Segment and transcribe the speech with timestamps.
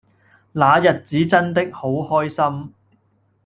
[0.53, 2.73] 那日子真的好開心